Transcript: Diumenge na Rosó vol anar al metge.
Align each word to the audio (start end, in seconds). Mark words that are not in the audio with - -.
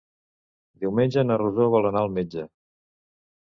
Diumenge 0.85 1.25
na 1.27 1.37
Rosó 1.41 1.67
vol 1.75 1.91
anar 1.91 2.03
al 2.07 2.11
metge. 2.17 2.47